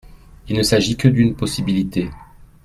Il 0.49 0.57
ne 0.57 0.63
s’agit 0.63 0.97
que 0.97 1.07
d’une 1.07 1.35
possibilité. 1.35 2.09